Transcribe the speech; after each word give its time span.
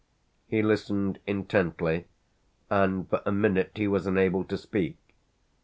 He 0.47 0.63
listened 0.63 1.19
intently 1.27 2.07
and 2.71 3.07
for 3.07 3.21
a 3.23 3.31
minute 3.31 3.73
he 3.75 3.87
was 3.87 4.07
unable 4.07 4.43
to 4.45 4.57
speak. 4.57 4.97